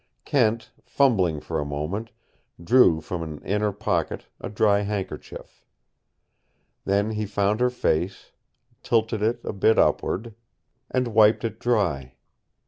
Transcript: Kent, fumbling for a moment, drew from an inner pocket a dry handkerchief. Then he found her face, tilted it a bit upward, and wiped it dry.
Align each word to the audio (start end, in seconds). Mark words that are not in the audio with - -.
Kent, 0.25 0.71
fumbling 0.81 1.39
for 1.39 1.59
a 1.59 1.63
moment, 1.63 2.09
drew 2.59 3.01
from 3.01 3.21
an 3.21 3.37
inner 3.43 3.71
pocket 3.71 4.25
a 4.39 4.49
dry 4.49 4.79
handkerchief. 4.81 5.63
Then 6.85 7.11
he 7.11 7.27
found 7.27 7.59
her 7.59 7.69
face, 7.69 8.31
tilted 8.81 9.21
it 9.21 9.39
a 9.43 9.53
bit 9.53 9.77
upward, 9.77 10.33
and 10.89 11.09
wiped 11.09 11.43
it 11.45 11.59
dry. 11.59 12.15